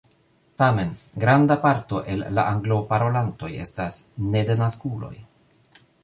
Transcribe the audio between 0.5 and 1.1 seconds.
Tamen,